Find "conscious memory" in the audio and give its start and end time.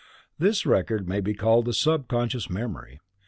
2.07-2.99